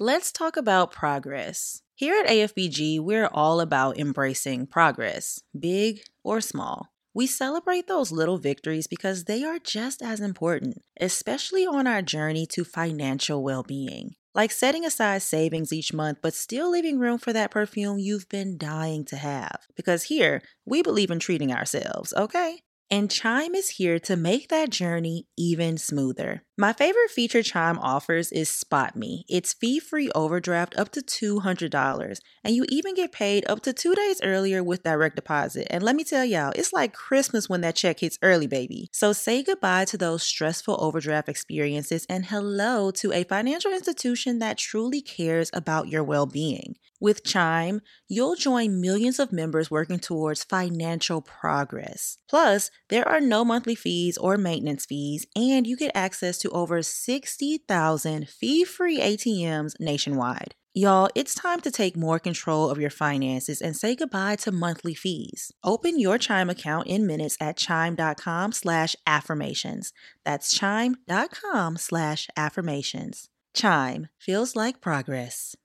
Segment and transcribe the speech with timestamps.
[0.00, 1.82] let's talk about progress.
[1.94, 6.88] Here at AFBG, we're all about embracing progress, big or small.
[7.12, 12.46] We celebrate those little victories because they are just as important, especially on our journey
[12.52, 14.14] to financial well being.
[14.34, 18.56] Like setting aside savings each month, but still leaving room for that perfume you've been
[18.56, 19.66] dying to have.
[19.76, 22.62] Because here, we believe in treating ourselves, okay?
[22.92, 26.42] And Chime is here to make that journey even smoother.
[26.58, 29.24] My favorite feature Chime offers is Spot Me.
[29.28, 33.94] It's fee free overdraft up to $200, and you even get paid up to two
[33.94, 35.68] days earlier with direct deposit.
[35.70, 38.88] And let me tell y'all, it's like Christmas when that check hits early, baby.
[38.92, 44.58] So say goodbye to those stressful overdraft experiences and hello to a financial institution that
[44.58, 46.74] truly cares about your well being.
[47.00, 52.18] With Chime, you'll join millions of members working towards financial progress.
[52.28, 56.82] Plus, there are no monthly fees or maintenance fees, and you get access to over
[56.82, 60.54] 60,000 fee free ATMs nationwide.
[60.74, 64.94] Y'all, it's time to take more control of your finances and say goodbye to monthly
[64.94, 65.50] fees.
[65.64, 69.92] Open your Chime account in minutes at chime.com slash affirmations.
[70.24, 73.30] That's chime.com slash affirmations.
[73.52, 75.56] Chime feels like progress.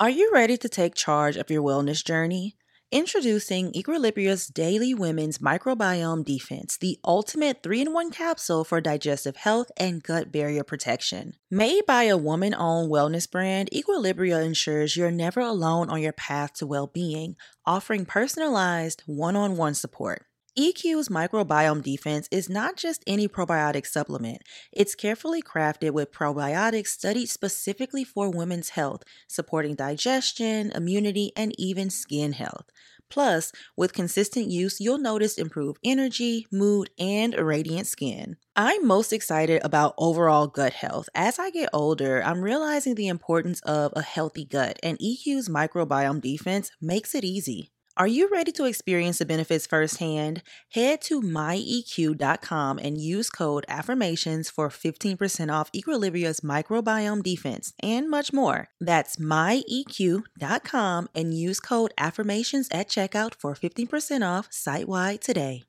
[0.00, 2.56] Are you ready to take charge of your wellness journey?
[2.90, 9.70] Introducing Equilibria's Daily Women's Microbiome Defense, the ultimate 3 in 1 capsule for digestive health
[9.76, 11.34] and gut barrier protection.
[11.50, 16.54] Made by a woman owned wellness brand, Equilibria ensures you're never alone on your path
[16.54, 20.24] to well being, offering personalized one on one support.
[20.58, 24.42] EQ's microbiome defense is not just any probiotic supplement.
[24.72, 31.88] It's carefully crafted with probiotics studied specifically for women's health, supporting digestion, immunity, and even
[31.90, 32.66] skin health.
[33.08, 38.36] Plus, with consistent use, you'll notice improved energy, mood, and radiant skin.
[38.54, 41.08] I'm most excited about overall gut health.
[41.14, 46.20] As I get older, I'm realizing the importance of a healthy gut, and EQ's microbiome
[46.20, 47.72] defense makes it easy.
[48.00, 50.40] Are you ready to experience the benefits firsthand?
[50.72, 58.32] Head to myeq.com and use code affirmations for 15% off Equilibria's microbiome defense and much
[58.32, 58.68] more.
[58.80, 65.64] That's myeq.com and use code affirmations at checkout for 15% off site wide today.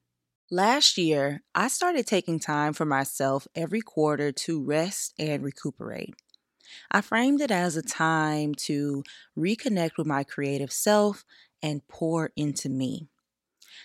[0.49, 6.15] Last year, I started taking time for myself every quarter to rest and recuperate.
[6.89, 9.03] I framed it as a time to
[9.37, 11.25] reconnect with my creative self
[11.61, 13.07] and pour into me.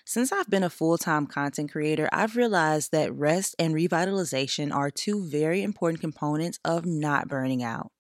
[0.05, 4.91] Since I've been a full time content creator, I've realized that rest and revitalization are
[4.91, 7.93] two very important components of not burning out.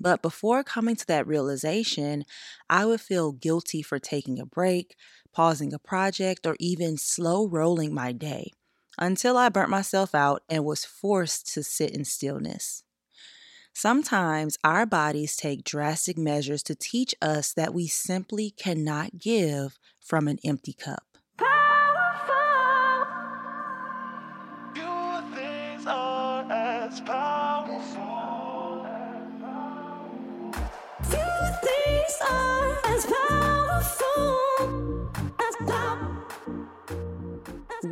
[0.00, 2.24] But before coming to that realization,
[2.68, 4.96] I would feel guilty for taking a break,
[5.32, 8.50] pausing a project, or even slow rolling my day
[8.98, 12.82] until I burnt myself out and was forced to sit in stillness.
[13.74, 20.28] Sometimes our bodies take drastic measures to teach us that we simply cannot give from
[20.28, 21.04] an empty cup.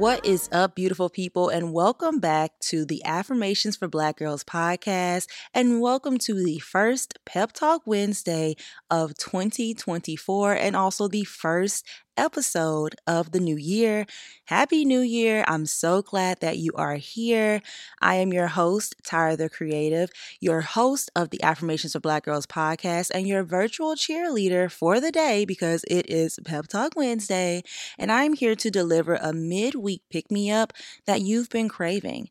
[0.01, 5.27] What is up, beautiful people, and welcome back to the Affirmations for Black Girls podcast,
[5.53, 8.57] and welcome to the first Pep Talk Wednesday
[8.91, 11.87] of 2024, and also the first
[12.21, 14.05] episode of the new year.
[14.45, 15.43] Happy New Year.
[15.49, 17.63] I'm so glad that you are here.
[18.03, 22.47] I am your host, Tyra the Creative, your host of the Affirmations for Black Girls
[22.47, 27.63] podcast, and your virtual cheerleader for the day because it is Pep Talk Wednesday.
[27.99, 30.75] And I'm here to deliver a midweek pick me up
[31.07, 32.29] that you've been craving.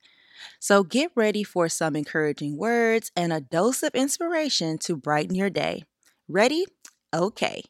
[0.60, 5.50] So get ready for some encouraging words and a dose of inspiration to brighten your
[5.50, 5.84] day.
[6.28, 6.66] Ready?
[7.12, 7.64] Okay.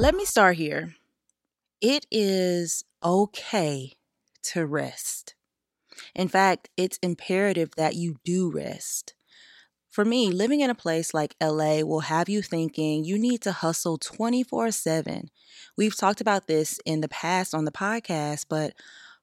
[0.00, 0.94] Let me start here.
[1.82, 3.92] It is okay
[4.44, 5.34] to rest.
[6.14, 9.12] In fact, it's imperative that you do rest.
[9.90, 13.52] For me, living in a place like LA will have you thinking you need to
[13.52, 15.28] hustle 24 7.
[15.76, 18.72] We've talked about this in the past on the podcast, but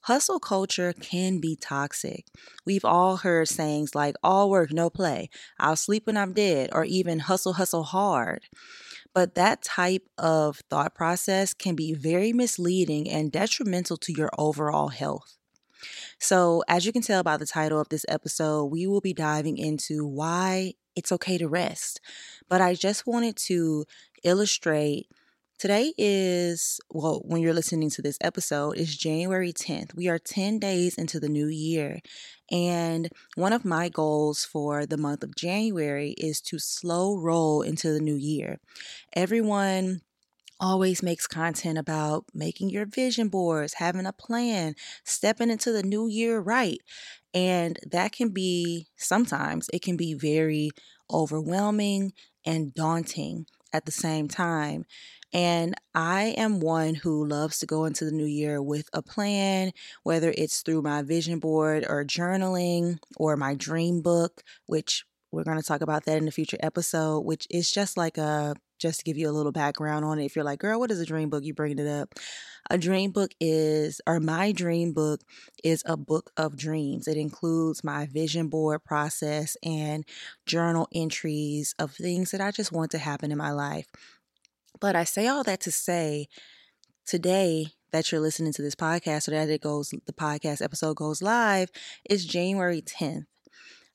[0.01, 2.27] hustle culture can be toxic.
[2.67, 6.85] We've all heard sayings like all work, no play, I'll sleep when I'm dead, or
[6.85, 8.43] even hustle, hustle hard.
[9.17, 14.89] But that type of thought process can be very misleading and detrimental to your overall
[14.89, 15.39] health.
[16.19, 19.57] So, as you can tell by the title of this episode, we will be diving
[19.57, 21.99] into why it's okay to rest.
[22.47, 23.85] But I just wanted to
[24.23, 25.07] illustrate
[25.57, 29.95] Today is, well, when you're listening to this episode, is January 10th.
[29.95, 31.99] We are 10 days into the new year.
[32.51, 37.91] And one of my goals for the month of January is to slow roll into
[37.91, 38.59] the new year.
[39.13, 40.01] Everyone
[40.59, 44.75] always makes content about making your vision boards, having a plan,
[45.05, 46.79] stepping into the new year right.
[47.33, 50.69] And that can be sometimes, it can be very
[51.11, 52.13] overwhelming
[52.45, 54.85] and daunting at the same time.
[55.33, 59.71] And I am one who loves to go into the new year with a plan,
[60.03, 65.57] whether it's through my vision board or journaling or my dream book, which we're going
[65.57, 69.05] to talk about that in a future episode, which is just like a just to
[69.05, 70.25] give you a little background on it.
[70.25, 71.43] If you're like, girl, what is a dream book?
[71.43, 72.13] You bring it up.
[72.69, 75.21] A dream book is, or my dream book
[75.63, 77.07] is a book of dreams.
[77.07, 80.05] It includes my vision board process and
[80.45, 83.87] journal entries of things that I just want to happen in my life.
[84.79, 86.27] But I say all that to say
[87.05, 91.21] today that you're listening to this podcast or that it goes the podcast episode goes
[91.21, 91.69] live
[92.09, 93.25] is January 10th.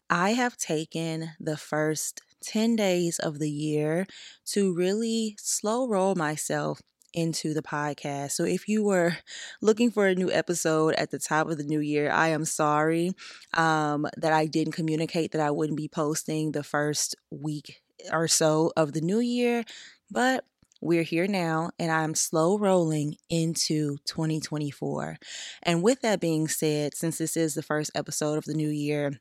[0.08, 4.06] I have taken the first 10 days of the year
[4.46, 6.80] to really slow roll myself
[7.14, 8.32] into the podcast.
[8.32, 9.18] So if you were
[9.60, 13.12] looking for a new episode at the top of the new year, I am sorry
[13.54, 18.72] um, that I didn't communicate that I wouldn't be posting the first week or so
[18.76, 19.64] of the new year,
[20.10, 20.44] but
[20.82, 25.16] we're here now, and I'm slow rolling into 2024.
[25.62, 29.20] And with that being said, since this is the first episode of the new year,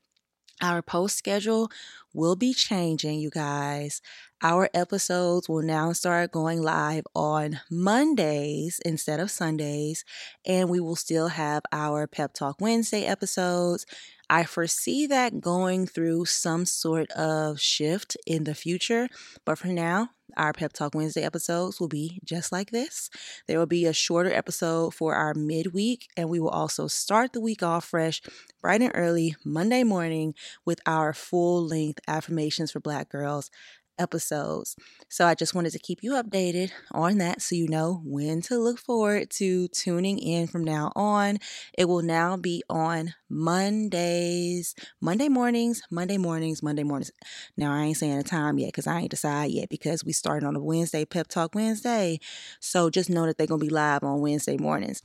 [0.60, 1.70] our post schedule
[2.12, 4.02] will be changing, you guys.
[4.42, 10.04] Our episodes will now start going live on Mondays instead of Sundays,
[10.44, 13.86] and we will still have our Pep Talk Wednesday episodes.
[14.32, 19.10] I foresee that going through some sort of shift in the future,
[19.44, 20.08] but for now,
[20.38, 23.10] our Pep Talk Wednesday episodes will be just like this.
[23.46, 27.42] There will be a shorter episode for our midweek, and we will also start the
[27.42, 28.22] week off fresh,
[28.62, 30.34] bright and early, Monday morning,
[30.64, 33.50] with our full length affirmations for Black girls
[33.98, 34.76] episodes.
[35.08, 38.58] So I just wanted to keep you updated on that so you know when to
[38.58, 41.38] look forward to tuning in from now on.
[41.76, 47.10] It will now be on Mondays, Monday mornings, Monday mornings, Monday mornings.
[47.56, 50.46] Now I ain't saying a time yet because I ain't decided yet because we started
[50.46, 52.18] on a Wednesday, Pep Talk Wednesday.
[52.60, 55.02] So just know that they're gonna be live on Wednesday mornings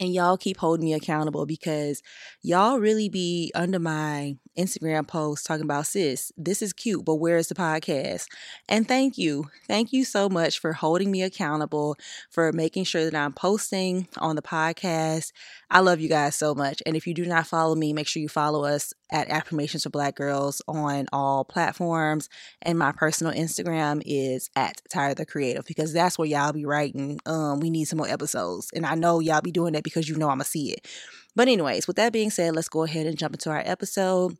[0.00, 2.02] and y'all keep holding me accountable because
[2.42, 7.36] y'all really be under my Instagram post talking about sis, this is cute, but where
[7.36, 8.26] is the podcast?
[8.68, 9.50] And thank you.
[9.66, 11.96] Thank you so much for holding me accountable,
[12.30, 15.32] for making sure that I'm posting on the podcast.
[15.70, 16.82] I love you guys so much.
[16.86, 19.90] And if you do not follow me, make sure you follow us at Affirmations for
[19.90, 22.28] Black Girls on all platforms.
[22.62, 27.20] And my personal Instagram is at Tyra the Creative because that's where y'all be writing.
[27.26, 28.70] Um, we need some more episodes.
[28.74, 30.88] And I know y'all be doing that because you know I'm going to see it.
[31.36, 34.36] But, anyways, with that being said, let's go ahead and jump into our episode.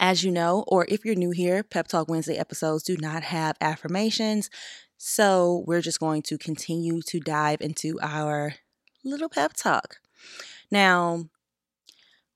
[0.00, 3.56] As you know, or if you're new here, Pep Talk Wednesday episodes do not have
[3.60, 4.50] affirmations.
[4.98, 8.54] So we're just going to continue to dive into our
[9.04, 9.98] little pep talk.
[10.70, 11.28] Now,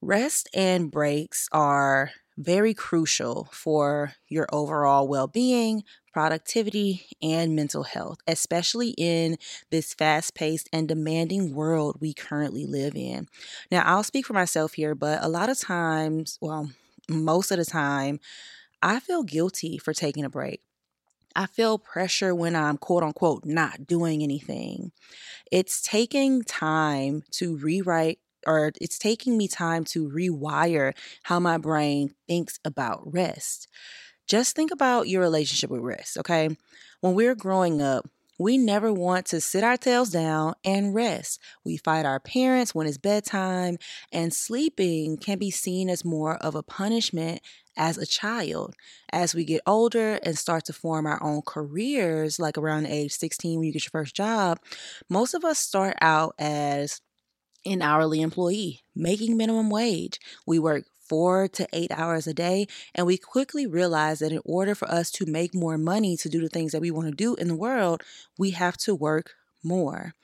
[0.00, 8.19] rest and breaks are very crucial for your overall well being, productivity, and mental health,
[8.27, 9.37] especially in
[9.71, 13.28] this fast paced and demanding world we currently live in.
[13.71, 16.71] Now, I'll speak for myself here, but a lot of times, well,
[17.09, 18.21] most of the time,
[18.83, 20.62] I feel guilty for taking a break.
[21.37, 24.93] I feel pressure when I'm quote unquote not doing anything.
[25.50, 30.94] It's taking time to rewrite or it's taking me time to rewire
[31.25, 33.68] how my brain thinks about rest.
[34.26, 36.56] Just think about your relationship with rest, okay?
[37.00, 38.09] When we're growing up,
[38.40, 41.40] we never want to sit our tails down and rest.
[41.62, 43.76] We fight our parents when it's bedtime,
[44.12, 47.42] and sleeping can be seen as more of a punishment
[47.76, 48.76] as a child.
[49.12, 53.59] As we get older and start to form our own careers, like around age 16
[53.59, 54.59] when you get your first job,
[55.11, 57.02] most of us start out as
[57.67, 60.19] an hourly employee making minimum wage.
[60.47, 62.69] We work four to eight hours a day.
[62.95, 66.40] And we quickly realize that in order for us to make more money to do
[66.40, 68.02] the things that we want to do in the world,
[68.38, 69.33] we have to work
[69.64, 70.14] more.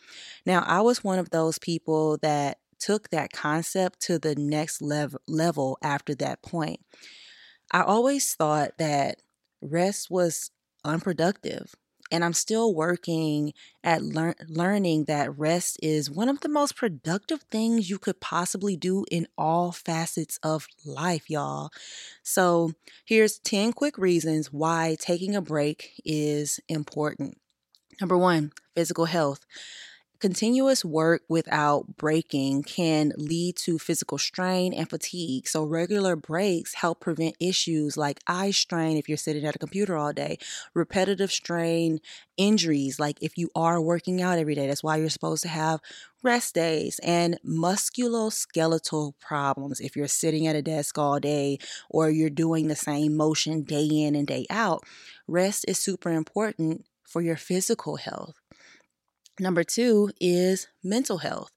[0.46, 5.16] Now, I was one of those people that took that concept to the next lev-
[5.26, 6.80] level after that point.
[7.72, 9.22] I always thought that
[9.60, 10.52] rest was
[10.84, 11.74] unproductive.
[12.10, 17.42] And I'm still working at lear- learning that rest is one of the most productive
[17.50, 21.70] things you could possibly do in all facets of life, y'all.
[22.22, 22.72] So,
[23.04, 27.38] here's 10 quick reasons why taking a break is important.
[28.00, 29.46] Number one, physical health.
[30.18, 35.46] Continuous work without breaking can lead to physical strain and fatigue.
[35.46, 39.94] So, regular breaks help prevent issues like eye strain if you're sitting at a computer
[39.94, 40.38] all day,
[40.72, 42.00] repetitive strain,
[42.38, 44.66] injuries, like if you are working out every day.
[44.66, 45.80] That's why you're supposed to have
[46.22, 51.58] rest days, and musculoskeletal problems if you're sitting at a desk all day
[51.90, 54.82] or you're doing the same motion day in and day out.
[55.28, 58.45] Rest is super important for your physical health.
[59.38, 61.50] Number two is mental health.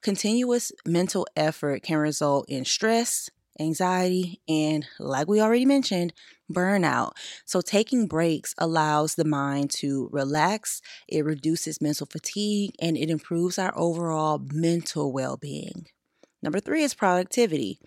[0.00, 3.28] Continuous mental effort can result in stress,
[3.60, 6.14] anxiety, and, like we already mentioned,
[6.50, 7.12] burnout.
[7.44, 13.58] So, taking breaks allows the mind to relax, it reduces mental fatigue, and it improves
[13.58, 15.86] our overall mental well being.
[16.42, 17.80] Number three is productivity.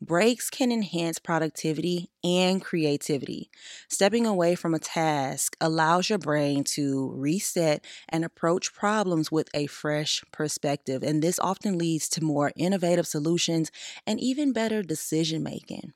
[0.00, 3.50] Breaks can enhance productivity and creativity.
[3.88, 9.66] Stepping away from a task allows your brain to reset and approach problems with a
[9.66, 11.02] fresh perspective.
[11.02, 13.72] And this often leads to more innovative solutions
[14.06, 15.92] and even better decision making.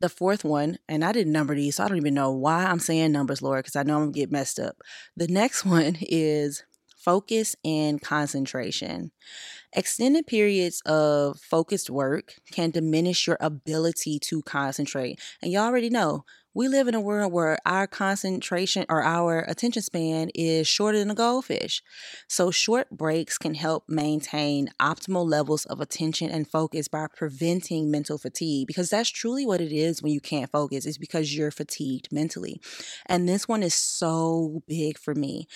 [0.00, 2.78] The fourth one, and I didn't number these, so I don't even know why I'm
[2.78, 4.76] saying numbers, Laura, because I know I'm gonna get messed up.
[5.16, 6.62] The next one is
[7.08, 9.10] focus and concentration.
[9.72, 15.18] Extended periods of focused work can diminish your ability to concentrate.
[15.40, 16.26] And you already know
[16.58, 21.10] we live in a world where our concentration or our attention span is shorter than
[21.10, 21.82] a goldfish.
[22.26, 28.18] So, short breaks can help maintain optimal levels of attention and focus by preventing mental
[28.18, 32.08] fatigue because that's truly what it is when you can't focus, is because you're fatigued
[32.10, 32.60] mentally.
[33.06, 35.46] And this one is so big for me.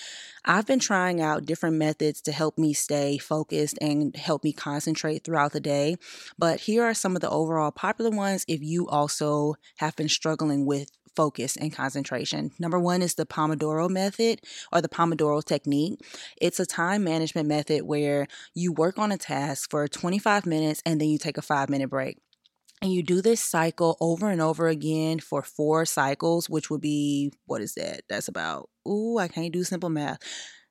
[0.45, 5.23] I've been trying out different methods to help me stay focused and help me concentrate
[5.23, 5.95] throughout the day.
[6.37, 10.65] But here are some of the overall popular ones if you also have been struggling
[10.65, 12.51] with focus and concentration.
[12.59, 15.99] Number one is the Pomodoro method or the Pomodoro technique.
[16.41, 20.99] It's a time management method where you work on a task for 25 minutes and
[20.99, 22.22] then you take a five minute break.
[22.81, 27.31] And you do this cycle over and over again for four cycles, which would be,
[27.45, 28.01] what is that?
[28.09, 30.19] That's about, ooh, I can't do simple math.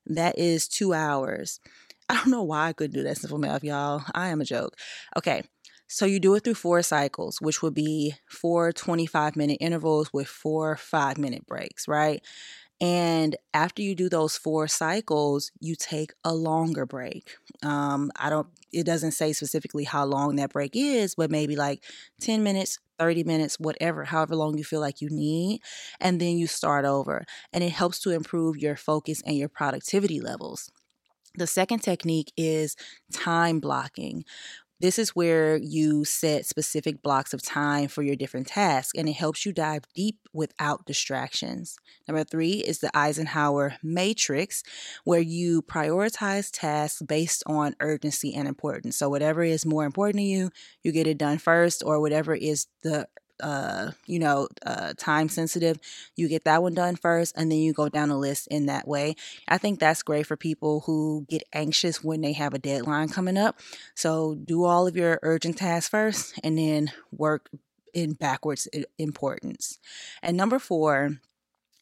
[0.05, 1.59] That is two hours.
[2.09, 4.03] I don't know why I couldn't do that simple math, y'all.
[4.13, 4.75] I am a joke.
[5.17, 5.43] Okay.
[5.87, 10.27] So you do it through four cycles, which would be four 25 minute intervals with
[10.27, 12.21] four five minute breaks, right?
[12.83, 17.37] And after you do those four cycles, you take a longer break.
[17.63, 21.81] Um, I don't, it doesn't say specifically how long that break is, but maybe like
[22.19, 25.61] 10 minutes, 30 minutes, whatever, however long you feel like you need.
[26.01, 27.23] And then you start over.
[27.53, 30.69] And it helps to improve your focus and your productivity levels.
[31.35, 32.75] The second technique is
[33.11, 34.23] time blocking.
[34.83, 39.13] This is where you set specific blocks of time for your different tasks and it
[39.13, 41.77] helps you dive deep without distractions.
[42.05, 44.61] Number three is the Eisenhower matrix,
[45.05, 48.97] where you prioritize tasks based on urgency and importance.
[48.97, 50.49] So, whatever is more important to you,
[50.83, 53.07] you get it done first, or whatever is the
[53.43, 55.77] uh, you know, uh, time sensitive,
[56.15, 58.87] you get that one done first and then you go down the list in that
[58.87, 59.15] way.
[59.47, 63.37] I think that's great for people who get anxious when they have a deadline coming
[63.37, 63.59] up.
[63.95, 67.49] So do all of your urgent tasks first and then work
[67.93, 69.77] in backwards importance.
[70.23, 71.17] And number four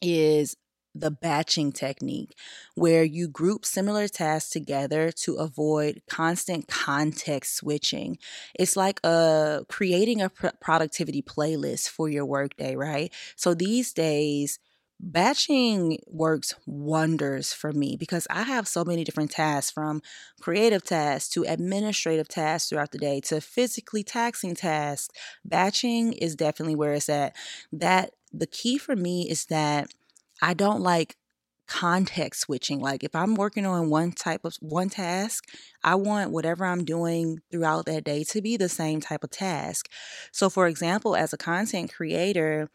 [0.02, 0.56] is
[0.94, 2.36] the batching technique,
[2.74, 8.18] where you group similar tasks together to avoid constant context switching.
[8.58, 13.12] It's like a uh, creating a pr- productivity playlist for your workday, right?
[13.36, 14.58] So these days,
[15.02, 20.00] batching works wonders for me because I have so many different tasks from
[20.40, 25.12] creative tasks to administrative tasks throughout the day to physically taxing tasks.
[25.44, 27.34] Batching is definitely where it's at.
[27.72, 29.92] That the key for me is that
[30.42, 31.16] I don't like
[31.68, 32.80] context switching.
[32.80, 35.48] Like if I'm working on one type of one task,
[35.82, 39.88] I want whatever I'm doing throughout that day to be the same type of task.
[40.32, 42.68] So for example, as a content creator,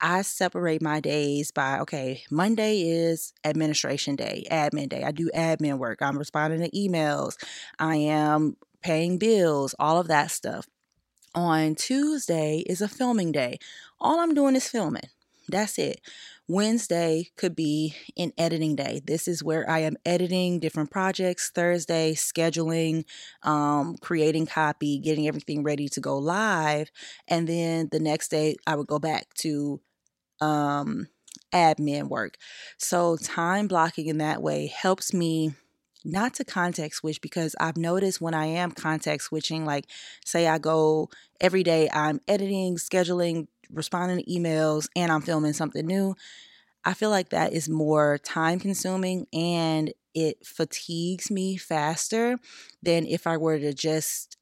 [0.00, 5.02] I separate my days by okay, Monday is administration day, admin day.
[5.02, 6.00] I do admin work.
[6.00, 7.36] I'm responding to emails.
[7.80, 10.66] I am paying bills, all of that stuff.
[11.34, 13.58] On Tuesday is a filming day.
[14.00, 15.08] All I'm doing is filming.
[15.48, 16.00] That's it.
[16.50, 19.02] Wednesday could be an editing day.
[19.04, 21.50] This is where I am editing different projects.
[21.54, 23.04] Thursday, scheduling,
[23.42, 26.90] um, creating copy, getting everything ready to go live.
[27.28, 29.82] And then the next day, I would go back to
[30.40, 31.08] um,
[31.52, 32.38] admin work.
[32.78, 35.52] So, time blocking in that way helps me
[36.02, 39.84] not to context switch because I've noticed when I am context switching, like
[40.24, 45.86] say I go every day, I'm editing, scheduling, responding to emails, and I'm filming something
[45.86, 46.14] new.
[46.84, 52.38] I feel like that is more time consuming and it fatigues me faster
[52.82, 54.36] than if I were to just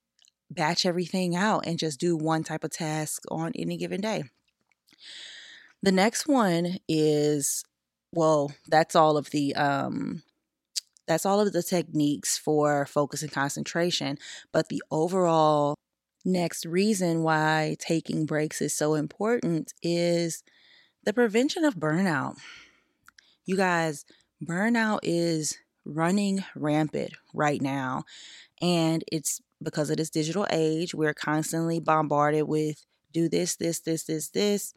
[0.50, 4.25] batch everything out and just do one type of task on any given day.
[5.83, 7.64] The next one is
[8.12, 10.23] well, that's all of the um
[11.06, 14.18] that's all of the techniques for focus and concentration,
[14.52, 15.76] but the overall
[16.26, 20.42] next reason why taking breaks is so important is
[21.04, 22.37] the prevention of burnout.
[23.47, 24.04] You guys,
[24.45, 28.04] burnout is running rampant right now.
[28.61, 34.04] And it's because of this digital age, we're constantly bombarded with do this, this, this,
[34.04, 34.75] this, this.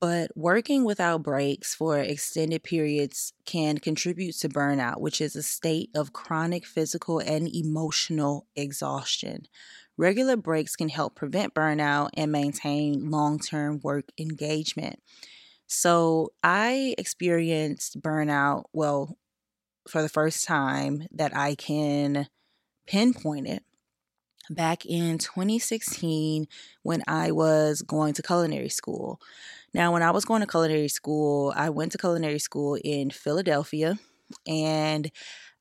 [0.00, 5.90] But working without breaks for extended periods can contribute to burnout, which is a state
[5.94, 9.46] of chronic physical and emotional exhaustion.
[9.98, 15.02] Regular breaks can help prevent burnout and maintain long term work engagement.
[15.66, 19.18] So, I experienced burnout, well,
[19.86, 22.28] for the first time that I can
[22.86, 23.62] pinpoint it
[24.50, 26.46] back in 2016
[26.82, 29.20] when I was going to culinary school.
[29.72, 33.98] Now, when I was going to culinary school, I went to culinary school in Philadelphia
[34.46, 35.10] and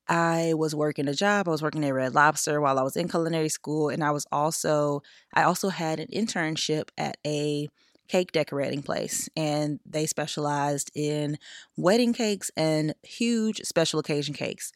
[0.10, 1.48] I was working a job.
[1.48, 4.26] I was working at Red Lobster while I was in culinary school, and I was
[4.32, 5.04] also
[5.36, 7.70] I also had an internship at a
[8.08, 11.38] cake decorating place, and they specialized in
[11.78, 14.72] wedding cakes and huge special occasion cakes.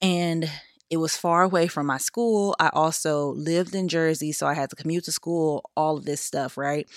[0.00, 0.48] And
[0.90, 2.56] it was far away from my school.
[2.58, 6.20] I also lived in Jersey, so I had to commute to school, all of this
[6.20, 6.88] stuff, right?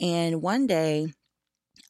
[0.00, 1.08] And one day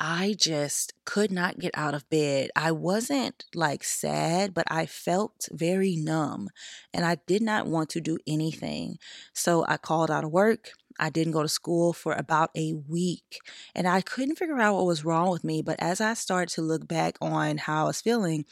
[0.00, 2.50] I just could not get out of bed.
[2.56, 6.48] I wasn't like sad, but I felt very numb
[6.92, 8.98] and I did not want to do anything.
[9.32, 10.70] So I called out of work.
[10.98, 13.38] I didn't go to school for about a week
[13.74, 15.62] and I couldn't figure out what was wrong with me.
[15.62, 18.44] But as I started to look back on how I was feeling,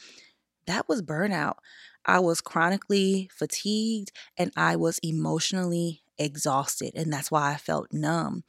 [0.65, 1.55] that was burnout.
[2.05, 6.91] I was chronically fatigued and I was emotionally exhausted.
[6.95, 8.43] And that's why I felt numb.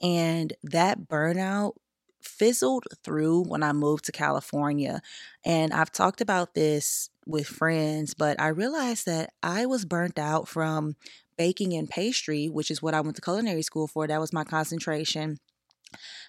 [0.00, 1.74] And that burnout
[2.20, 5.02] fizzled through when I moved to California.
[5.44, 10.48] And I've talked about this with friends, but I realized that I was burnt out
[10.48, 10.96] from
[11.36, 14.06] baking and pastry, which is what I went to culinary school for.
[14.06, 15.38] That was my concentration.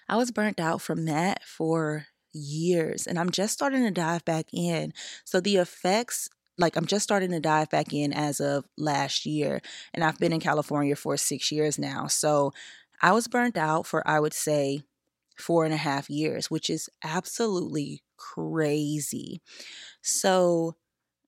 [0.08, 4.46] I was burnt out from that for years and I'm just starting to dive back
[4.52, 4.92] in.
[5.24, 9.60] So the effects like I'm just starting to dive back in as of last year
[9.92, 12.06] and I've been in California for 6 years now.
[12.06, 12.52] So
[13.02, 14.82] I was burnt out for I would say
[15.38, 19.40] four and a half years, which is absolutely crazy.
[20.02, 20.76] So,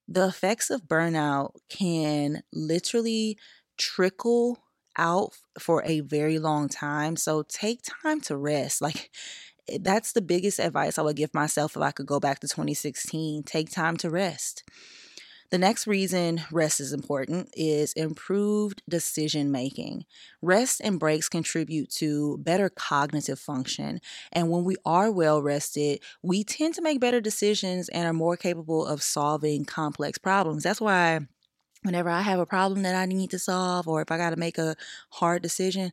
[0.09, 3.39] the effects of burnout can literally
[3.79, 4.59] trickle
[4.99, 7.17] out for a very long time.
[7.17, 8.81] So, take time to rest.
[8.83, 9.11] Like,
[9.69, 12.49] Eh, that's the biggest advice I would give myself if I could go back to
[12.49, 13.43] 2016.
[13.43, 14.65] Take time to rest.
[15.51, 20.05] The next reason rest is important is improved decision making.
[20.43, 24.01] Rest and breaks contribute to better cognitive function.
[24.33, 28.37] And when we are well rested, we tend to make better decisions and are more
[28.37, 30.65] capable of solving complex problems.
[30.65, 31.21] That's why
[31.83, 34.37] whenever I have a problem that I need to solve, or if I got to
[34.37, 34.77] make a
[35.11, 35.93] hard decision,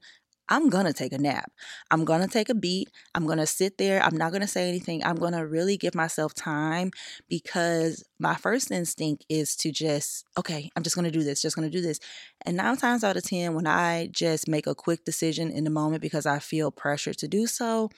[0.54, 1.52] I'm going to take a nap.
[1.90, 2.88] I'm going to take a beat.
[3.16, 4.04] I'm going to sit there.
[4.04, 5.04] I'm not going to say anything.
[5.04, 6.92] I'm going to really give myself time
[7.28, 11.56] because my first instinct is to just, okay, I'm just going to do this, just
[11.56, 12.00] going to do this.
[12.46, 15.72] And nine times out of 10, when I just make a quick decision in the
[15.72, 17.90] moment because I feel pressure to do so,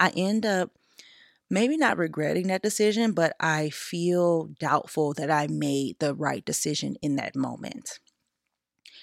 [0.00, 0.72] I end up
[1.48, 6.96] maybe not regretting that decision, but I feel doubtful that I made the right decision
[7.02, 8.00] in that moment.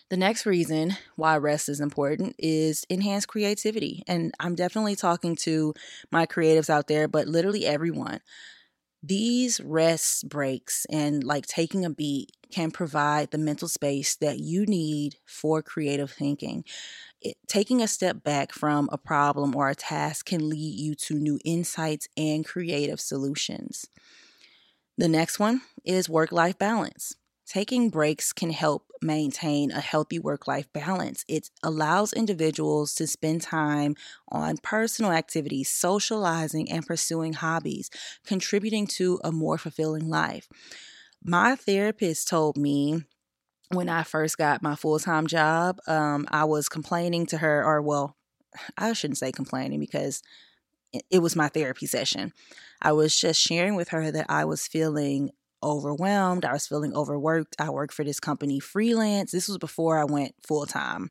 [0.10, 4.04] The next reason why rest is important is enhanced creativity.
[4.08, 5.74] And I'm definitely talking to
[6.12, 8.22] my creatives out there, but literally everyone.
[9.04, 14.66] These rest breaks and like taking a beat can provide the mental space that you
[14.66, 16.64] need for creative thinking.
[17.22, 21.16] It, taking a step back from a problem or a task can lead you to
[21.16, 23.88] new insights and creative solutions.
[24.98, 27.16] The next one is work life balance.
[27.48, 31.24] Taking breaks can help maintain a healthy work life balance.
[31.30, 33.96] It allows individuals to spend time
[34.28, 37.90] on personal activities, socializing, and pursuing hobbies,
[38.26, 40.50] contributing to a more fulfilling life.
[41.24, 43.06] My therapist told me
[43.72, 47.82] when I first got my full time job, um, I was complaining to her, or
[47.82, 48.18] well,
[48.78, 50.22] I shouldn't say complaining because
[51.10, 52.34] it was my therapy session.
[52.82, 55.32] I was just sharing with her that I was feeling
[55.64, 56.46] overwhelmed.
[56.46, 57.56] I was feeling overworked.
[57.60, 59.32] I worked for this company freelance.
[59.32, 61.10] This was before I went full time.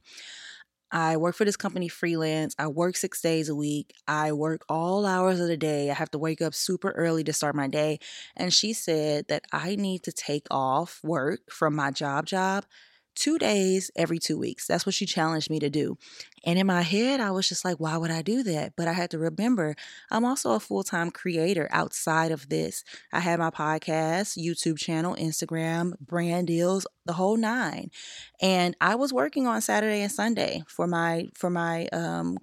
[0.93, 2.55] I work for this company freelance.
[2.59, 3.93] I work six days a week.
[4.07, 5.91] I work all hours of the day.
[5.91, 7.99] I have to wake up super early to start my day.
[8.37, 12.65] And she said that I need to take off work from my job job
[13.17, 14.67] two days every two weeks.
[14.67, 15.99] That's what she challenged me to do.
[16.45, 18.75] And in my head, I was just like, why would I do that?
[18.77, 19.75] But I had to remember
[20.11, 22.85] I'm also a full time creator outside of this.
[23.13, 27.91] I have my podcast, YouTube channel, Instagram, brand deals, the whole nine.
[28.41, 32.39] And I was working on Saturday and Sunday for my for my um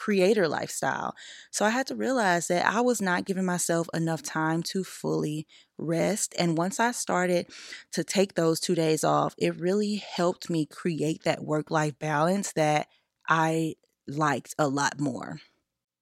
[0.00, 1.14] creator lifestyle.
[1.50, 5.46] So I had to realize that I was not giving myself enough time to fully
[5.76, 6.34] rest.
[6.38, 7.46] And once I started
[7.92, 12.52] to take those two days off, it really helped me create that work life balance
[12.52, 12.88] that
[13.28, 13.74] I
[14.08, 15.40] liked a lot more.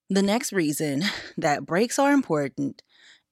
[0.09, 1.03] The next reason
[1.37, 2.83] that breaks are important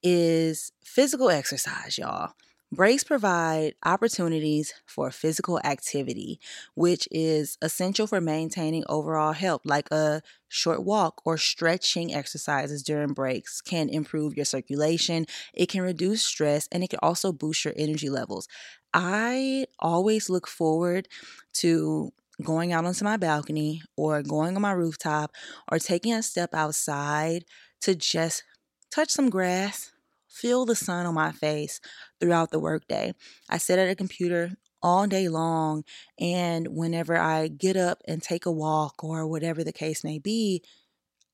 [0.02, 2.32] is physical exercise, y'all.
[2.76, 6.38] Breaks provide opportunities for physical activity,
[6.74, 13.14] which is essential for maintaining overall health, like a short walk or stretching exercises during
[13.14, 17.72] breaks can improve your circulation, it can reduce stress, and it can also boost your
[17.78, 18.46] energy levels.
[18.92, 21.08] I always look forward
[21.54, 22.12] to
[22.42, 25.32] going out onto my balcony or going on my rooftop
[25.72, 27.46] or taking a step outside
[27.80, 28.44] to just
[28.90, 29.92] touch some grass,
[30.36, 31.80] feel the sun on my face
[32.20, 33.12] throughout the workday.
[33.48, 34.50] I sit at a computer
[34.82, 35.84] all day long,
[36.20, 40.62] and whenever I get up and take a walk or whatever the case may be,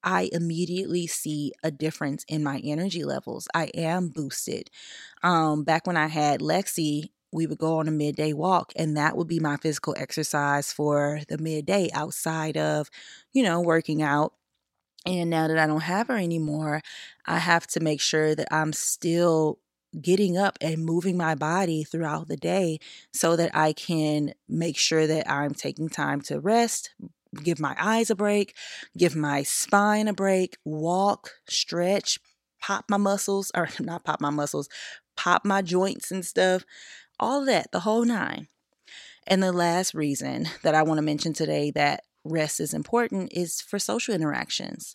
[0.04, 3.48] I immediately see a difference in my energy levels.
[3.54, 4.70] I am boosted.
[5.22, 9.16] Um, back when I had Lexi, we would go on a midday walk, and that
[9.16, 12.90] would be my physical exercise for the midday outside of,
[13.32, 14.34] you know, working out
[15.04, 16.82] and now that I don't have her anymore,
[17.26, 19.58] I have to make sure that I'm still
[20.00, 22.78] getting up and moving my body throughout the day
[23.12, 26.94] so that I can make sure that I'm taking time to rest,
[27.42, 28.54] give my eyes a break,
[28.96, 32.18] give my spine a break, walk, stretch,
[32.60, 34.68] pop my muscles, or not pop my muscles,
[35.16, 36.64] pop my joints and stuff,
[37.20, 38.48] all that, the whole nine.
[39.26, 43.61] And the last reason that I want to mention today that rest is important is
[43.61, 44.94] for social interactions.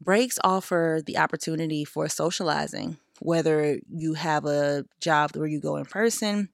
[0.00, 5.84] Breaks offer the opportunity for socializing, whether you have a job where you go in
[5.84, 6.50] person,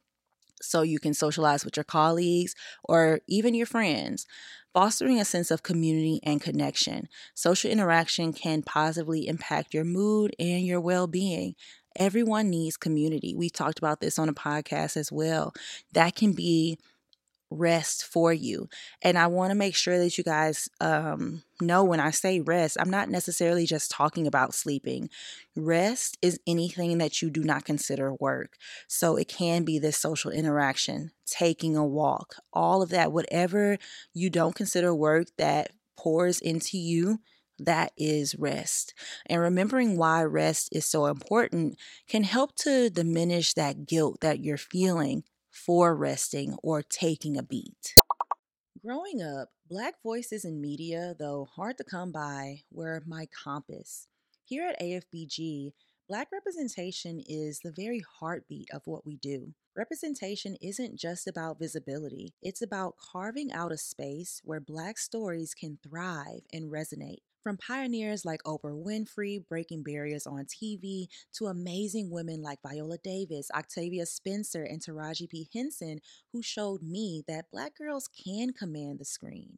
[0.63, 4.27] so you can socialize with your colleagues or even your friends.
[4.73, 7.09] Fostering a sense of community and connection.
[7.35, 11.57] Social interaction can positively impact your mood and your well being.
[11.97, 13.35] Everyone needs community.
[13.35, 15.53] We've talked about this on a podcast as well.
[15.93, 16.79] That can be
[17.51, 18.69] rest for you.
[19.03, 22.77] And I want to make sure that you guys um, know when I say rest,
[22.81, 25.11] I'm not necessarily just talking about sleeping.
[25.57, 28.57] Rest is anything that you do not consider work.
[28.87, 33.79] So it can be this social interaction, taking a walk, all of that, whatever
[34.15, 37.19] you don't consider work that pours into you.
[37.59, 38.95] That is rest.
[39.27, 41.77] And remembering why rest is so important
[42.09, 45.25] can help to diminish that guilt that you're feeling
[45.65, 47.95] for resting or taking a beat.
[48.85, 54.09] Growing up, Black voices in media, though hard to come by, were my compass.
[54.45, 55.73] Here at AFBG,
[56.09, 59.55] Black representation is the very heartbeat of what we do.
[59.77, 65.79] Representation isn't just about visibility, it's about carving out a space where Black stories can
[65.83, 67.23] thrive and resonate.
[67.43, 73.51] From pioneers like Oprah Winfrey breaking barriers on TV to amazing women like Viola Davis,
[73.55, 75.49] Octavia Spencer, and Taraji P.
[75.55, 76.01] Henson,
[76.35, 79.57] who showed me that Black girls can command the screen.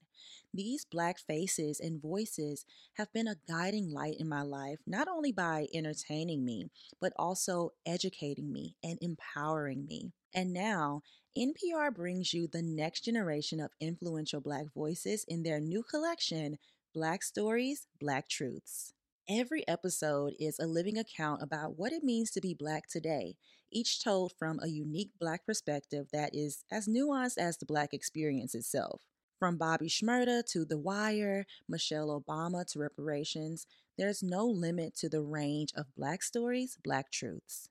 [0.55, 2.64] These Black faces and voices
[2.95, 7.71] have been a guiding light in my life, not only by entertaining me, but also
[7.85, 10.12] educating me and empowering me.
[10.33, 11.03] And now,
[11.37, 16.59] NPR brings you the next generation of influential Black voices in their new collection,
[16.94, 18.92] Black Stories, Black Truths.
[19.26, 23.37] Every episode is a living account about what it means to be Black today,
[23.70, 28.55] each told from a unique Black perspective that is as nuanced as the Black experience
[28.55, 29.00] itself.
[29.38, 35.22] From Bobby Shmurda to The Wire, Michelle Obama to reparations, there's no limit to the
[35.22, 37.70] range of Black stories, Black truths.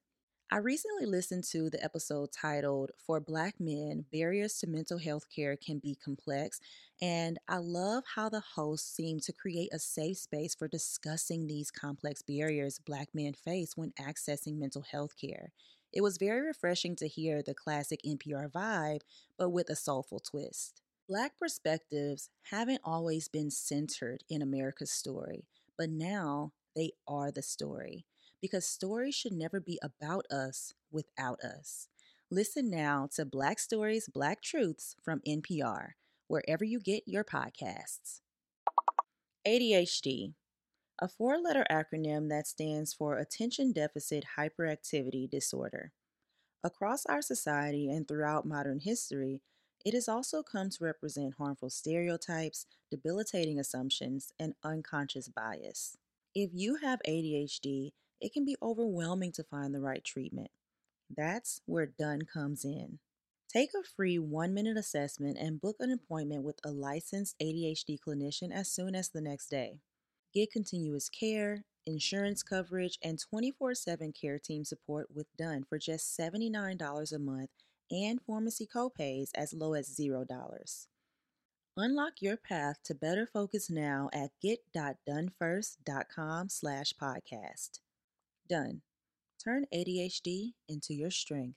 [0.54, 5.56] I recently listened to the episode titled For Black Men Barriers to Mental Health Care
[5.56, 6.60] Can Be Complex,
[7.02, 11.72] and I love how the host seemed to create a safe space for discussing these
[11.72, 15.54] complex barriers Black men face when accessing mental health care.
[15.94, 19.04] It was very refreshing to hear the classic NPR vibe,
[19.38, 20.82] but with a soulful twist.
[21.08, 25.46] Black perspectives haven't always been centered in America's story,
[25.78, 28.04] but now they are the story
[28.42, 31.88] because stories should never be about us without us.
[32.30, 35.92] Listen now to Black Stories, Black Truths from NPR,
[36.28, 38.22] wherever you get your podcasts.
[39.46, 40.34] ADHD,
[41.00, 45.92] a four letter acronym that stands for Attention Deficit Hyperactivity Disorder.
[46.64, 49.42] Across our society and throughout modern history,
[49.84, 55.98] it has also come to represent harmful stereotypes, debilitating assumptions, and unconscious bias.
[56.36, 60.52] If you have ADHD, it can be overwhelming to find the right treatment.
[61.16, 63.00] That's where Done comes in.
[63.52, 68.54] Take a free one minute assessment and book an appointment with a licensed ADHD clinician
[68.54, 69.80] as soon as the next day.
[70.34, 76.18] Get continuous care, insurance coverage, and 24 7 care team support with Done for just
[76.18, 77.50] $79 a month
[77.92, 80.26] and pharmacy copays as low as $0.
[81.78, 87.80] Unlock your path to better focus now at get.donefirst.com slash podcast.
[88.52, 88.82] Done.
[89.42, 91.56] Turn ADHD into your strength.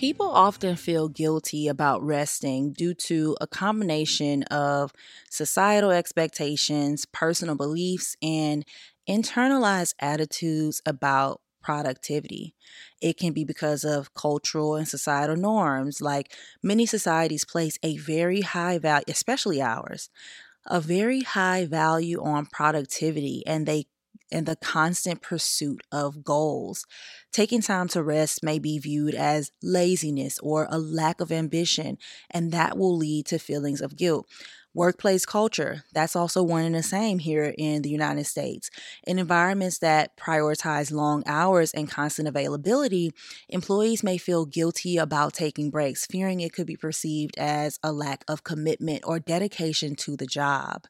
[0.00, 4.92] People often feel guilty about resting due to a combination of
[5.30, 8.64] societal expectations, personal beliefs, and
[9.08, 12.54] internalized attitudes about productivity.
[13.00, 18.42] It can be because of cultural and societal norms, like many societies place a very
[18.42, 20.10] high value, especially ours,
[20.66, 23.86] a very high value on productivity, and they
[24.32, 26.86] and the constant pursuit of goals.
[27.32, 31.98] Taking time to rest may be viewed as laziness or a lack of ambition,
[32.30, 34.26] and that will lead to feelings of guilt.
[34.72, 38.70] Workplace culture, that's also one and the same here in the United States.
[39.04, 43.10] In environments that prioritize long hours and constant availability,
[43.48, 48.24] employees may feel guilty about taking breaks, fearing it could be perceived as a lack
[48.28, 50.86] of commitment or dedication to the job.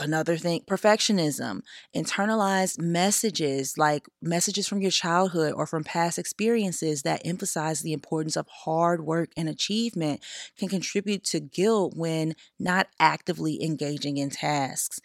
[0.00, 1.60] Another thing, perfectionism,
[1.94, 8.34] internalized messages like messages from your childhood or from past experiences that emphasize the importance
[8.34, 10.24] of hard work and achievement
[10.56, 15.00] can contribute to guilt when not actively engaging in tasks.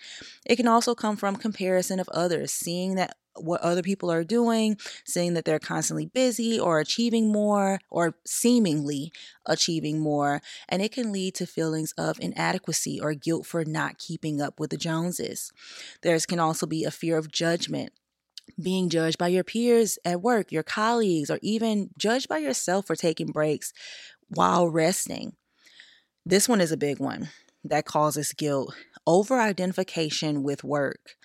[0.45, 4.77] It can also come from comparison of others, seeing that what other people are doing,
[5.05, 9.11] saying that they're constantly busy or achieving more or seemingly
[9.45, 10.41] achieving more.
[10.69, 14.69] And it can lead to feelings of inadequacy or guilt for not keeping up with
[14.69, 15.51] the Joneses.
[16.01, 17.91] There can also be a fear of judgment
[18.61, 22.95] being judged by your peers at work, your colleagues, or even judged by yourself for
[22.95, 23.73] taking breaks
[24.29, 25.33] while resting.
[26.25, 27.29] This one is a big one
[27.63, 28.75] that causes guilt.
[29.07, 31.15] Over identification with work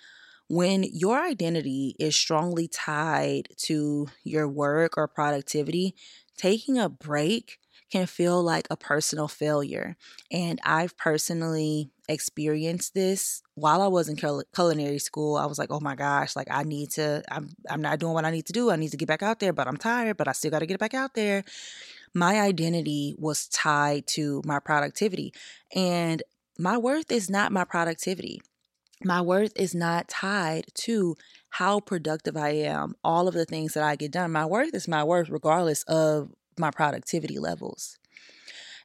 [0.50, 5.94] when your identity is strongly tied to your work or productivity,
[6.36, 9.96] taking a break can feel like a personal failure.
[10.32, 15.36] And I've personally experienced this while I was in culinary school.
[15.36, 18.24] I was like, oh my gosh, like I need to, I'm, I'm not doing what
[18.24, 18.72] I need to do.
[18.72, 20.66] I need to get back out there, but I'm tired, but I still got to
[20.66, 21.44] get back out there.
[22.12, 25.32] My identity was tied to my productivity.
[25.76, 26.24] And
[26.58, 28.42] my worth is not my productivity
[29.02, 31.16] my worth is not tied to
[31.50, 34.32] how productive I am, all of the things that I get done.
[34.32, 37.98] My worth is my worth regardless of my productivity levels.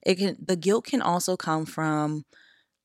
[0.05, 2.25] It can the guilt can also come from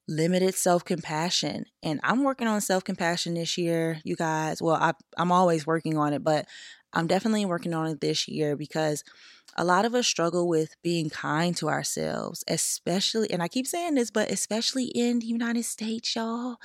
[0.08, 1.66] limited self-compassion.
[1.82, 4.60] And I'm working on self-compassion this year, you guys.
[4.60, 6.46] Well, I I'm always working on it, but
[6.92, 9.04] I'm definitely working on it this year because
[9.56, 13.94] a lot of us struggle with being kind to ourselves, especially, and I keep saying
[13.94, 16.56] this, but especially in the United States, y'all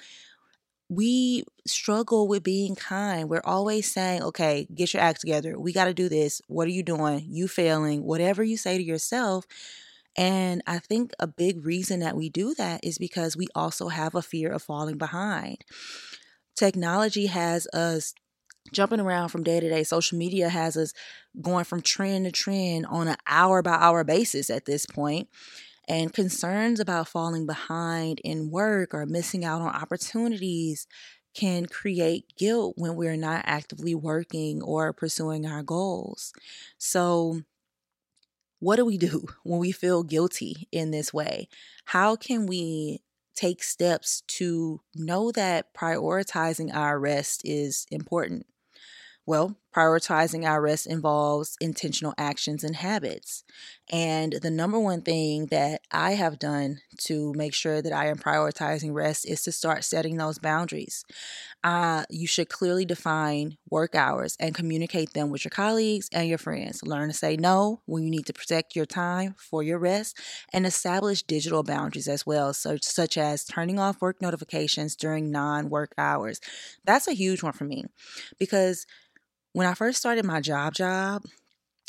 [0.90, 3.30] we struggle with being kind.
[3.30, 5.60] We're always saying, okay, get your act together.
[5.60, 6.42] We got to do this.
[6.48, 7.26] What are you doing?
[7.28, 8.04] You failing.
[8.04, 9.46] Whatever you say to yourself.
[10.18, 14.16] And I think a big reason that we do that is because we also have
[14.16, 15.66] a fear of falling behind.
[16.56, 18.14] Technology has us
[18.72, 19.84] jumping around from day to day.
[19.84, 20.94] Social media has us
[21.42, 25.28] going from trend to trend on an hour by hour basis at this point.
[25.88, 30.88] And concerns about falling behind in work or missing out on opportunities
[31.36, 36.34] can create guilt when we're not actively working or pursuing our goals.
[36.78, 37.42] So,
[38.60, 41.50] what do we do when we feel guilty in this way?
[41.86, 43.02] How can we
[43.36, 48.46] take steps to know that prioritizing our rest is important?
[49.26, 53.44] Well, Prioritizing our rest involves intentional actions and habits.
[53.92, 58.18] And the number one thing that I have done to make sure that I am
[58.18, 61.04] prioritizing rest is to start setting those boundaries.
[61.64, 66.38] Uh, you should clearly define work hours and communicate them with your colleagues and your
[66.38, 66.82] friends.
[66.84, 70.18] Learn to say no when you need to protect your time for your rest
[70.54, 75.70] and establish digital boundaries as well, so, such as turning off work notifications during non
[75.70, 76.40] work hours.
[76.86, 77.86] That's a huge one for me
[78.40, 78.86] because
[79.56, 81.24] when I first started my job job,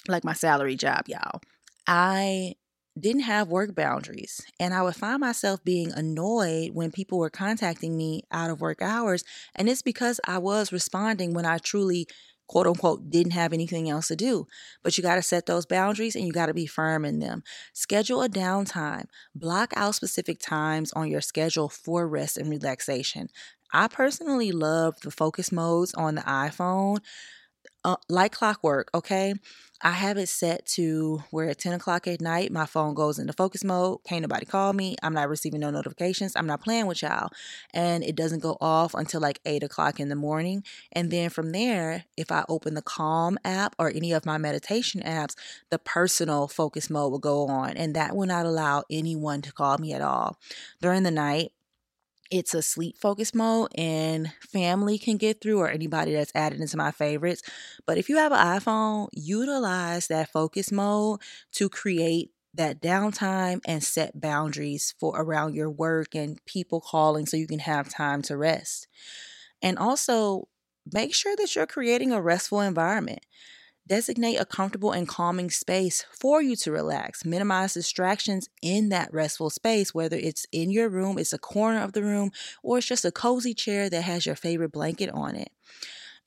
[0.06, 1.40] like my salary job, y'all,
[1.84, 2.54] I
[2.98, 4.40] didn't have work boundaries.
[4.60, 8.82] And I would find myself being annoyed when people were contacting me out of work
[8.82, 9.24] hours.
[9.56, 12.06] And it's because I was responding when I truly,
[12.46, 14.46] quote unquote, didn't have anything else to do.
[14.84, 17.42] But you got to set those boundaries and you got to be firm in them.
[17.72, 23.28] Schedule a downtime, block out specific times on your schedule for rest and relaxation.
[23.72, 27.00] I personally love the focus modes on the iPhone
[27.86, 29.32] uh, like clockwork, okay?
[29.80, 33.32] I have it set to where at 10 o'clock at night, my phone goes into
[33.32, 33.98] focus mode.
[34.04, 34.96] Can't nobody call me.
[35.02, 36.34] I'm not receiving no notifications.
[36.34, 37.28] I'm not playing with y'all.
[37.72, 40.64] And it doesn't go off until like 8 o'clock in the morning.
[40.92, 45.02] And then from there, if I open the Calm app or any of my meditation
[45.02, 45.36] apps,
[45.70, 47.76] the personal focus mode will go on.
[47.76, 50.38] And that will not allow anyone to call me at all.
[50.80, 51.52] During the night,
[52.30, 56.76] it's a sleep focus mode and family can get through or anybody that's added into
[56.76, 57.42] my favorites.
[57.86, 61.20] But if you have an iPhone, utilize that focus mode
[61.52, 67.36] to create that downtime and set boundaries for around your work and people calling so
[67.36, 68.88] you can have time to rest.
[69.62, 70.48] And also
[70.92, 73.20] make sure that you're creating a restful environment.
[73.88, 77.24] Designate a comfortable and calming space for you to relax.
[77.24, 81.92] Minimize distractions in that restful space, whether it's in your room, it's a corner of
[81.92, 82.32] the room,
[82.64, 85.52] or it's just a cozy chair that has your favorite blanket on it.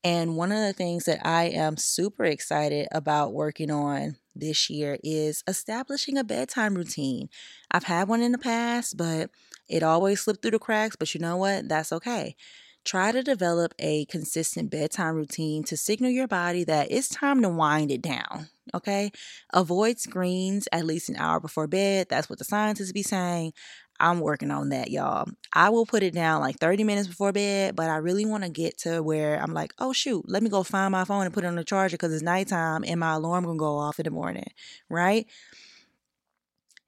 [0.03, 4.97] And one of the things that I am super excited about working on this year
[5.03, 7.27] is establishing a bedtime routine.
[7.69, 9.29] I've had one in the past, but
[9.67, 10.95] it always slipped through the cracks.
[10.95, 11.67] But you know what?
[11.67, 12.37] That's okay.
[12.85, 17.49] Try to develop a consistent bedtime routine to signal your body that it's time to
[17.49, 18.49] wind it down.
[18.73, 19.11] Okay.
[19.53, 22.07] Avoid screens at least an hour before bed.
[22.09, 23.53] That's what the scientists be saying.
[23.99, 25.27] I'm working on that, y'all.
[25.51, 28.49] I will put it down like 30 minutes before bed, but I really want to
[28.49, 31.43] get to where I'm like, oh shoot, let me go find my phone and put
[31.43, 34.11] it on the charger because it's nighttime and my alarm gonna go off in the
[34.11, 34.47] morning,
[34.89, 35.27] right?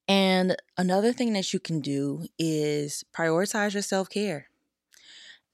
[0.07, 4.50] And another thing that you can do is prioritize your self care.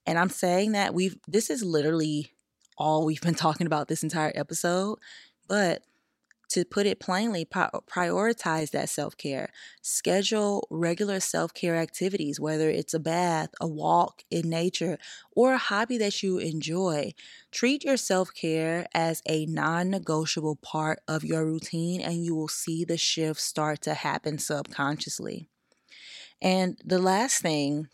[0.08, 2.32] And I'm saying that we've, this is literally
[2.78, 4.98] all we've been talking about this entire episode.
[5.46, 5.82] But
[6.48, 9.50] to put it plainly, prioritize that self care.
[9.82, 14.96] Schedule regular self care activities, whether it's a bath, a walk in nature,
[15.36, 17.12] or a hobby that you enjoy.
[17.52, 22.48] Treat your self care as a non negotiable part of your routine, and you will
[22.48, 25.50] see the shift start to happen subconsciously.
[26.40, 27.88] And the last thing,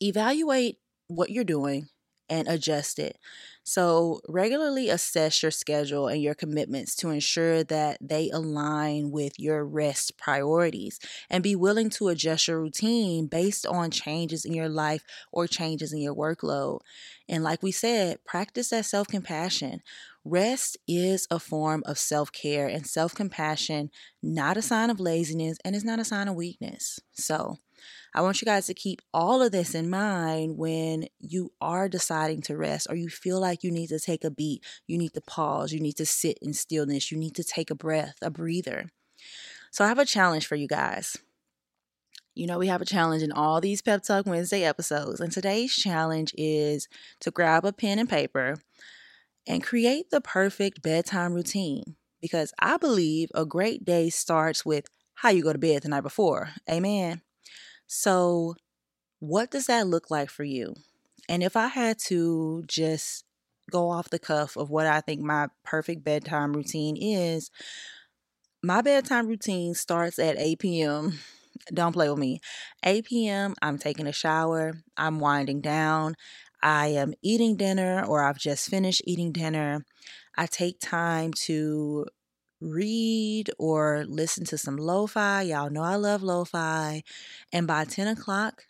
[0.00, 1.88] evaluate what you're doing
[2.30, 3.18] and adjust it.
[3.64, 9.64] So, regularly assess your schedule and your commitments to ensure that they align with your
[9.64, 10.98] rest priorities
[11.30, 15.92] and be willing to adjust your routine based on changes in your life or changes
[15.92, 16.80] in your workload.
[17.28, 19.82] And, like we said, practice that self compassion.
[20.24, 23.90] Rest is a form of self care and self compassion,
[24.22, 27.00] not a sign of laziness, and is not a sign of weakness.
[27.12, 27.56] So,
[28.14, 32.42] I want you guys to keep all of this in mind when you are deciding
[32.42, 35.20] to rest or you feel like you need to take a beat, you need to
[35.20, 38.90] pause, you need to sit in stillness, you need to take a breath, a breather.
[39.70, 41.16] So, I have a challenge for you guys.
[42.34, 45.74] You know, we have a challenge in all these Pep Talk Wednesday episodes, and today's
[45.74, 46.86] challenge is
[47.20, 48.56] to grab a pen and paper
[49.48, 55.30] and create the perfect bedtime routine because I believe a great day starts with how
[55.30, 56.50] you go to bed the night before.
[56.70, 57.22] Amen.
[57.86, 58.54] So,
[59.18, 60.74] what does that look like for you?
[61.28, 63.24] And if I had to just
[63.70, 67.50] go off the cuff of what I think my perfect bedtime routine is,
[68.62, 71.18] my bedtime routine starts at 8 p.m.
[71.72, 72.40] Don't play with me.
[72.84, 76.14] 8 p.m., I'm taking a shower, I'm winding down,
[76.62, 79.84] I am eating dinner or I've just finished eating dinner.
[80.36, 82.06] I take time to
[82.60, 85.42] read or listen to some lo fi.
[85.42, 87.02] Y'all know I love lo fi.
[87.52, 88.64] And by 10 o'clock,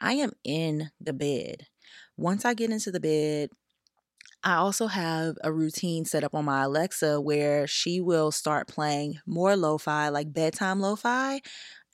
[0.00, 1.66] I am in the bed.
[2.16, 3.50] Once I get into the bed,
[4.42, 9.18] I also have a routine set up on my Alexa where she will start playing
[9.26, 11.40] more lo fi, like bedtime lo fi.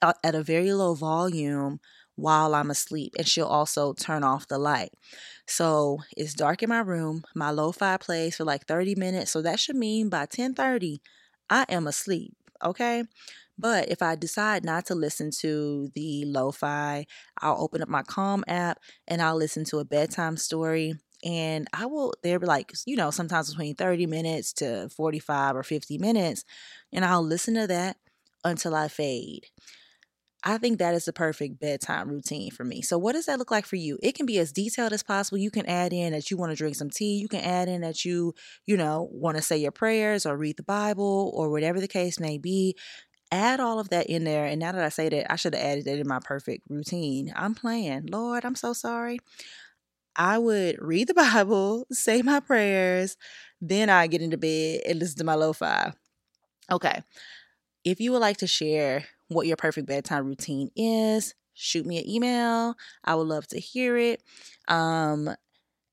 [0.02, 1.78] Uh, at a very low volume
[2.16, 4.92] while I'm asleep, and she'll also turn off the light.
[5.46, 7.24] So it's dark in my room.
[7.34, 9.30] My lo-fi plays for like 30 minutes.
[9.30, 11.00] So that should mean by 10:30,
[11.48, 12.34] I am asleep.
[12.64, 13.04] Okay.
[13.58, 17.06] But if I decide not to listen to the lo fi,
[17.40, 20.94] I'll open up my Calm app and I'll listen to a bedtime story.
[21.22, 25.98] And I will, they're like, you know, sometimes between 30 minutes to 45 or 50
[25.98, 26.44] minutes.
[26.92, 27.98] And I'll listen to that
[28.44, 29.46] until I fade.
[30.42, 32.80] I think that is the perfect bedtime routine for me.
[32.80, 33.98] So, what does that look like for you?
[34.02, 35.38] It can be as detailed as possible.
[35.38, 37.18] You can add in that you want to drink some tea.
[37.18, 38.34] You can add in that you,
[38.66, 42.18] you know, want to say your prayers or read the Bible or whatever the case
[42.18, 42.76] may be
[43.32, 44.44] add all of that in there.
[44.44, 47.32] And now that I say that, I should have added that in my perfect routine.
[47.36, 48.08] I'm playing.
[48.10, 49.18] Lord, I'm so sorry.
[50.16, 53.16] I would read the Bible, say my prayers,
[53.60, 55.92] then I get into bed and listen to my lo fi.
[56.70, 57.02] Okay.
[57.84, 62.08] If you would like to share what your perfect bedtime routine is, shoot me an
[62.08, 62.74] email.
[63.04, 64.22] I would love to hear it.
[64.66, 65.30] Um,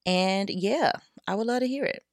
[0.05, 0.93] and yeah,
[1.27, 2.03] I would love to hear it.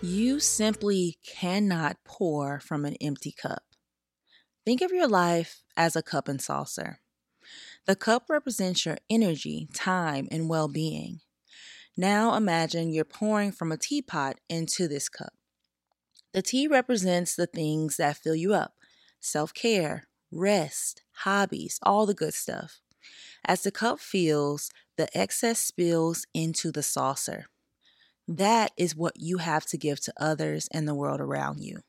[0.00, 3.64] You simply cannot pour from an empty cup.
[4.64, 7.00] Think of your life as a cup and saucer.
[7.86, 11.20] The cup represents your energy, time, and well being.
[12.00, 15.32] Now imagine you're pouring from a teapot into this cup.
[16.32, 18.74] The tea represents the things that fill you up
[19.18, 22.80] self care, rest, hobbies, all the good stuff.
[23.44, 27.46] As the cup fills, the excess spills into the saucer.
[28.28, 31.80] That is what you have to give to others and the world around you.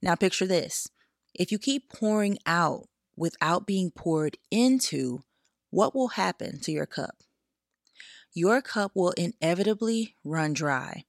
[0.00, 0.88] Now, picture this
[1.34, 5.24] if you keep pouring out without being poured into,
[5.68, 7.16] what will happen to your cup?
[8.34, 11.04] Your cup will inevitably run dry.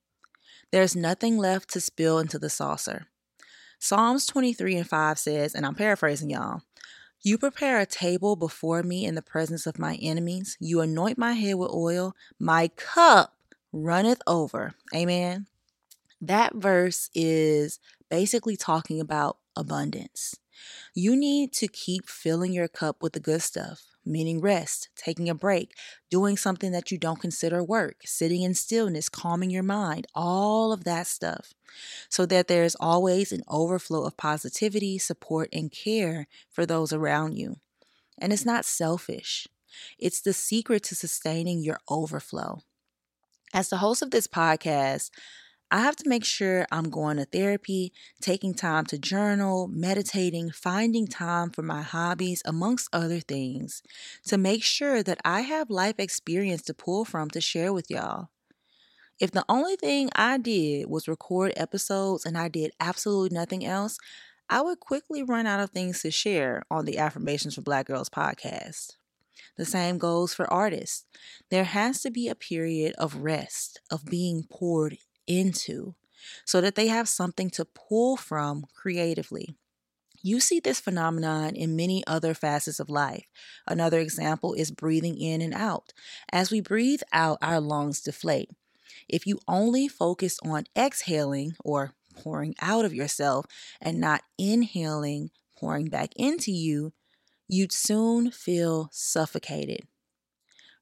[0.72, 3.08] There's nothing left to spill into the saucer.
[3.80, 6.62] Psalms 23 and 5 says, and I'm paraphrasing y'all,
[7.22, 10.58] you prepare a table before me in the presence of my enemies.
[10.60, 12.16] You anoint my head with oil.
[12.40, 13.36] My cup
[13.74, 14.74] runneth over.
[14.96, 15.48] Amen.
[16.22, 20.36] That verse is basically talking about abundance.
[20.94, 25.36] You need to keep filling your cup with the good stuff, meaning rest, taking a
[25.36, 25.74] break,
[26.10, 30.84] doing something that you don't consider work, sitting in stillness, calming your mind, all of
[30.84, 31.54] that stuff,
[32.10, 37.58] so that there's always an overflow of positivity, support, and care for those around you.
[38.18, 39.48] And it's not selfish,
[39.98, 42.60] it's the secret to sustaining your overflow.
[43.54, 45.10] As the host of this podcast,
[45.72, 51.06] I have to make sure I'm going to therapy, taking time to journal, meditating, finding
[51.06, 53.84] time for my hobbies, amongst other things,
[54.26, 58.30] to make sure that I have life experience to pull from to share with y'all.
[59.20, 64.00] If the only thing I did was record episodes and I did absolutely nothing else,
[64.50, 68.10] I would quickly run out of things to share on the Affirmations for Black Girls
[68.10, 68.94] podcast.
[69.56, 71.06] The same goes for artists.
[71.52, 74.98] There has to be a period of rest, of being poured
[75.30, 75.96] into,
[76.44, 79.56] so that they have something to pull from creatively.
[80.22, 83.26] You see this phenomenon in many other facets of life.
[83.66, 85.94] Another example is breathing in and out.
[86.32, 88.50] As we breathe out, our lungs deflate.
[89.08, 93.46] If you only focus on exhaling or pouring out of yourself
[93.80, 96.92] and not inhaling, pouring back into you,
[97.48, 99.88] you'd soon feel suffocated.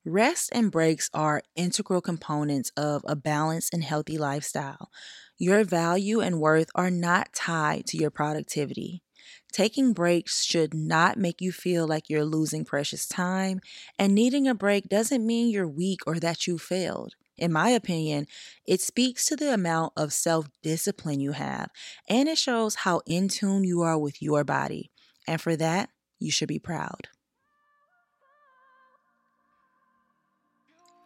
[0.10, 4.90] Rest and breaks are integral components of a balanced and healthy lifestyle.
[5.38, 9.04] Your value and worth are not tied to your productivity.
[9.52, 13.60] Taking breaks should not make you feel like you're losing precious time,
[14.00, 17.16] and needing a break doesn't mean you're weak or that you failed.
[17.38, 18.28] In my opinion,
[18.66, 21.70] it speaks to the amount of self discipline you have,
[22.08, 24.90] and it shows how in tune you are with your body.
[25.28, 27.10] And for that, you should be proud.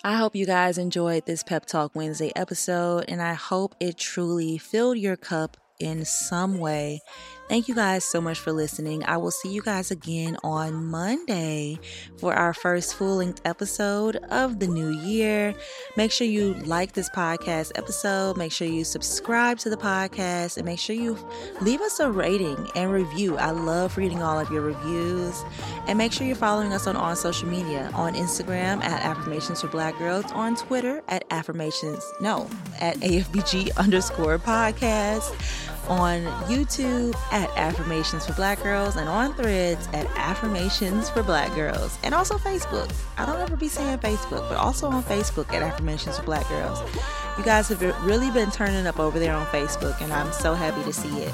[0.04, 4.58] I hope you guys enjoyed this Pep Talk Wednesday episode, and I hope it truly
[4.58, 7.02] filled your cup in some way.
[7.52, 9.04] Thank you guys so much for listening.
[9.04, 11.82] I will see you guys again on Monday
[12.18, 15.54] for our first full length episode of the new year.
[15.98, 20.66] Make sure you like this podcast episode, make sure you subscribe to the podcast, and
[20.66, 21.18] make sure you
[21.60, 23.38] leave us a rating and review.
[23.38, 25.44] I love reading all of your reviews.
[25.88, 29.68] And make sure you're following us on all social media on Instagram at Affirmations for
[29.68, 32.50] Black Girls, on Twitter at Affirmations, no,
[32.80, 35.36] at AFBG underscore podcast.
[35.88, 41.98] On YouTube at Affirmations for Black Girls and on threads at Affirmations for Black Girls
[42.04, 42.92] and also Facebook.
[43.18, 46.80] I don't ever be saying Facebook, but also on Facebook at Affirmations for Black Girls.
[47.38, 50.84] You guys have really been turning up over there on Facebook, and I'm so happy
[50.84, 51.34] to see it.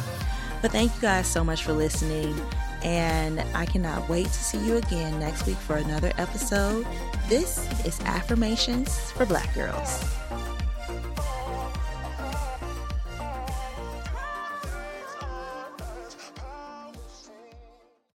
[0.61, 2.39] But thank you guys so much for listening.
[2.83, 6.85] And I cannot wait to see you again next week for another episode.
[7.27, 10.03] This is Affirmations for Black Girls.